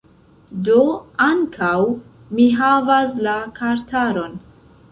Do, 0.67 0.77
ankaŭ 1.25 1.75
mi 2.39 2.49
havas 2.63 3.15
la 3.29 3.39
kartaron 3.61 4.35